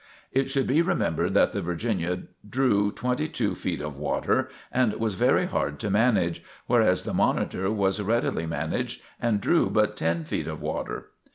[0.31, 5.13] It should be remembered that the "Virginia" drew twenty two feet of water and was
[5.13, 10.47] very hard to manage, whereas the "Monitor" was readily managed and drew but ten feet
[10.47, 11.11] of water.